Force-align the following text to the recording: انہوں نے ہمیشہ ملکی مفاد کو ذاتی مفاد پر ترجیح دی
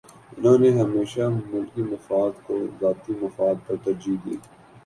انہوں 0.35 0.57
نے 0.61 0.69
ہمیشہ 0.79 1.23
ملکی 1.51 1.81
مفاد 1.91 2.31
کو 2.45 2.53
ذاتی 2.79 3.13
مفاد 3.21 3.55
پر 3.67 3.75
ترجیح 3.83 4.17
دی 4.23 4.35